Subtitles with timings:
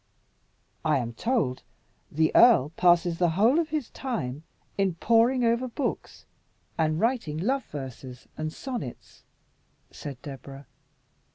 [0.83, 1.61] "I am told
[2.11, 4.41] the earl passes the whole of his time
[4.75, 6.25] in poring over books
[6.75, 9.21] and writing love verses and sonnets,"
[9.91, 10.65] said Deborah.